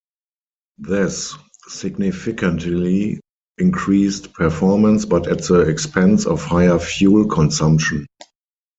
[0.79, 1.35] This
[1.67, 3.19] significantly
[3.59, 8.07] increased performance, but at the expense of higher fuel consumption.